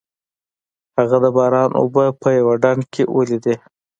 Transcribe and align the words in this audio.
هغه 0.97 1.17
د 1.23 1.25
باران 1.37 1.69
اوبه 1.81 2.05
په 2.21 2.27
یوه 2.37 2.53
ډنډ 2.63 2.83
کې 2.93 3.03
ولیدې. 3.15 3.55